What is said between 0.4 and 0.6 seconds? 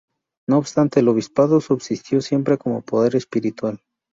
No